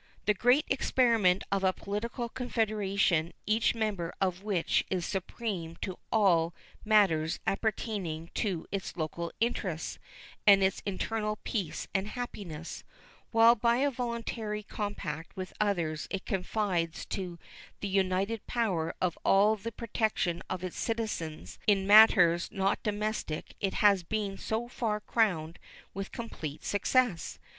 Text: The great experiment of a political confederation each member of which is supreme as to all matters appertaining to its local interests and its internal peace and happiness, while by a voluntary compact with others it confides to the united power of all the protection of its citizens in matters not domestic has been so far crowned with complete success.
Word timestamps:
The 0.25 0.33
great 0.33 0.65
experiment 0.67 1.43
of 1.51 1.63
a 1.63 1.73
political 1.73 2.27
confederation 2.27 3.33
each 3.45 3.75
member 3.75 4.11
of 4.19 4.41
which 4.41 4.83
is 4.89 5.05
supreme 5.05 5.73
as 5.73 5.77
to 5.81 5.99
all 6.11 6.55
matters 6.83 7.39
appertaining 7.45 8.31
to 8.33 8.65
its 8.71 8.97
local 8.97 9.31
interests 9.39 9.99
and 10.47 10.63
its 10.63 10.81
internal 10.87 11.35
peace 11.43 11.87
and 11.93 12.07
happiness, 12.07 12.83
while 13.29 13.53
by 13.53 13.75
a 13.77 13.91
voluntary 13.91 14.63
compact 14.63 15.35
with 15.37 15.53
others 15.61 16.07
it 16.09 16.25
confides 16.25 17.05
to 17.05 17.37
the 17.79 17.87
united 17.87 18.47
power 18.47 18.95
of 18.99 19.19
all 19.23 19.55
the 19.55 19.71
protection 19.71 20.41
of 20.49 20.63
its 20.63 20.79
citizens 20.79 21.59
in 21.67 21.85
matters 21.85 22.49
not 22.51 22.81
domestic 22.81 23.53
has 23.71 24.01
been 24.01 24.35
so 24.35 24.67
far 24.67 24.99
crowned 24.99 25.59
with 25.93 26.11
complete 26.11 26.63
success. 26.65 27.37